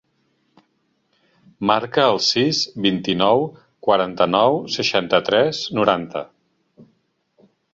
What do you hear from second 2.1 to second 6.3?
el sis, vint-i-nou, quaranta-nou, seixanta-tres, noranta.